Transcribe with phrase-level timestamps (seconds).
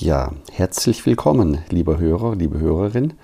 [0.00, 3.14] Ja, herzlich willkommen, lieber Hörer, liebe Hörerin,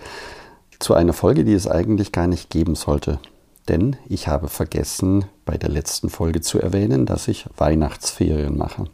[0.81, 3.21] zu einer Folge, die es eigentlich gar nicht geben sollte.
[3.69, 8.87] Denn ich habe vergessen, bei der letzten Folge zu erwähnen, dass ich Weihnachtsferien mache.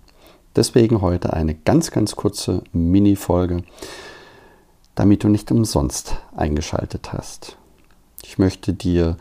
[0.54, 3.62] Deswegen heute eine ganz, ganz kurze Mini-Folge,
[4.94, 7.56] damit du nicht umsonst eingeschaltet hast.
[8.22, 9.16] Ich möchte dir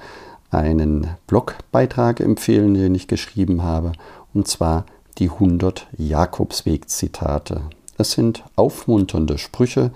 [0.51, 3.93] einen Blogbeitrag empfehlen, den ich geschrieben habe,
[4.33, 4.85] und zwar
[5.17, 7.61] die 100 Jakobsweg-Zitate.
[7.99, 9.91] Es sind aufmunternde Sprüche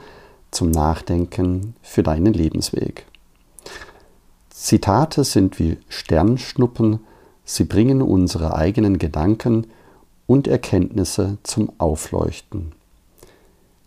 [0.52, 3.06] zum Nachdenken für deinen Lebensweg.
[4.50, 7.00] Zitate sind wie Sternschnuppen,
[7.46, 9.68] sie bringen unsere eigenen Gedanken
[10.28, 12.74] und Erkenntnisse zum Aufleuchten.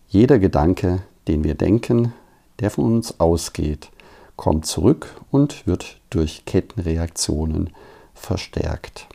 [0.09, 2.15] Jeder Gedanke, den wir denken,
[2.61, 3.91] der von uns ausgeht,
[4.37, 7.69] kommt zurück und wird durch Kettenreaktionen
[8.15, 9.09] verstärkt.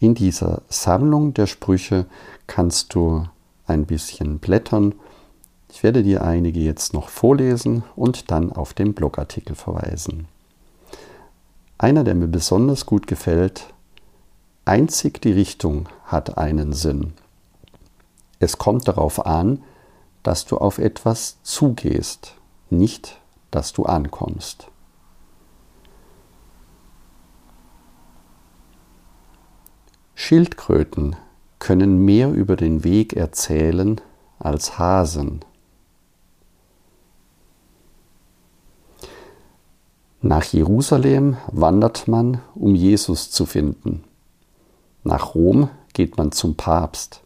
[0.00, 2.06] In dieser Sammlung der Sprüche
[2.48, 3.28] kannst du
[3.66, 4.94] ein bisschen blättern.
[5.70, 10.28] Ich werde dir einige jetzt noch vorlesen und dann auf den Blogartikel verweisen.
[11.78, 13.72] Einer, der mir besonders gut gefällt,
[14.64, 17.14] einzig die Richtung hat einen Sinn.
[18.38, 19.62] Es kommt darauf an,
[20.22, 22.34] dass du auf etwas zugehst,
[22.70, 23.18] nicht,
[23.50, 24.68] dass du ankommst.
[30.14, 31.16] Schildkröten
[31.64, 33.98] können mehr über den Weg erzählen
[34.38, 35.40] als Hasen.
[40.20, 44.04] Nach Jerusalem wandert man, um Jesus zu finden.
[45.04, 47.22] Nach Rom geht man zum Papst.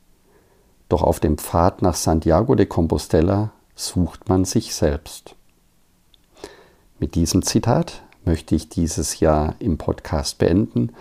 [0.89, 5.34] Doch auf dem Pfad nach Santiago de Compostela sucht man sich selbst.
[7.00, 10.92] Mit diesem Zitat möchte ich dieses Jahr im Podcast beenden.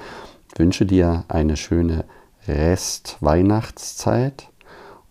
[0.55, 2.03] Wünsche dir eine schöne
[2.47, 4.49] Rest Weihnachtszeit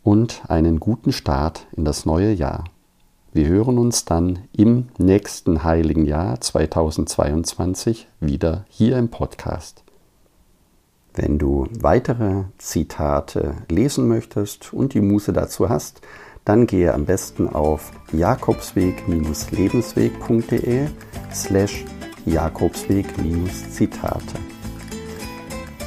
[0.02, 2.64] und einen guten Start in das neue Jahr.
[3.32, 9.84] Wir hören uns dann im nächsten heiligen Jahr 2022 wieder hier im Podcast.
[11.12, 16.00] Wenn du weitere Zitate lesen möchtest und die Muße dazu hast,
[16.46, 20.86] dann gehe am besten auf jakobsweg-lebensweg.de
[21.34, 21.84] slash
[22.24, 24.38] jakobsweg-zitate.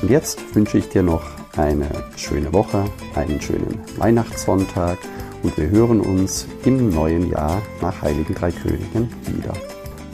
[0.02, 5.00] Und jetzt wünsche ich dir noch eine schöne Woche, einen schönen Weihnachtssonntag
[5.44, 9.54] und wir hören uns im neuen Jahr nach Heiligen Drei Königen wieder.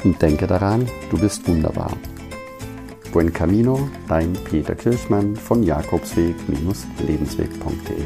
[0.03, 1.91] Und denke daran, du bist wunderbar.
[3.11, 8.05] Buen Camino, dein Peter Kirchmann von Jakobsweg-lebensweg.de